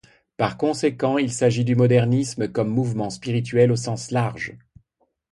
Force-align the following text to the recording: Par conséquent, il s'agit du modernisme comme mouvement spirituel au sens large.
Par 0.35 0.57
conséquent, 0.57 1.19
il 1.19 1.31
s'agit 1.31 1.63
du 1.63 1.75
modernisme 1.75 2.51
comme 2.51 2.69
mouvement 2.71 3.11
spirituel 3.11 3.71
au 3.71 3.75
sens 3.75 4.09
large. 4.09 4.57